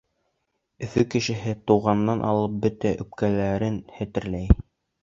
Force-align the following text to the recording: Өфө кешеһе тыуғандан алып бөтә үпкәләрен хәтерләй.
Өфө 0.87 1.03
кешеһе 1.17 1.53
тыуғандан 1.73 2.27
алып 2.31 2.57
бөтә 2.65 2.95
үпкәләрен 3.07 3.79
хәтерләй. 4.01 4.55